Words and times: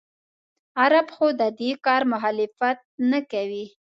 عرب 0.81 1.07
خو 1.15 1.27
د 1.39 1.41
دې 1.59 1.71
کار 1.85 2.01
مخالفت 2.13 2.77
نه 3.11 3.19
کوي. 3.31 3.65